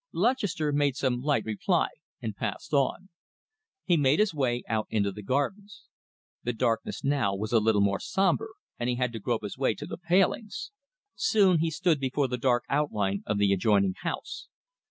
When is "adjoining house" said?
13.53-14.47